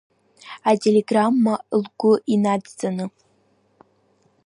Ателеграмма 0.69 1.55
лгәы 1.81 2.13
инадҵаны. 2.33 3.05